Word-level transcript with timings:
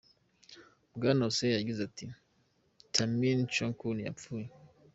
Bwana 0.95 1.21
Hossain 1.27 1.55
yagize 1.57 1.79
ati:" 1.89 2.05
Tamim 2.93 3.39
Chowdhury 3.53 4.01
yapfuye. 4.07 4.47